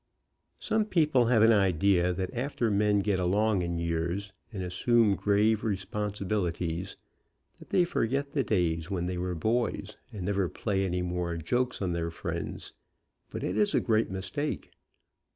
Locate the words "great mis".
13.79-14.31